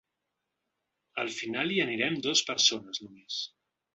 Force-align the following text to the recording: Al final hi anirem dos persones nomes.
Al 1.25 1.29
final 1.35 1.75
hi 1.75 1.77
anirem 1.85 2.17
dos 2.29 2.43
persones 2.49 3.03
nomes. 3.07 3.41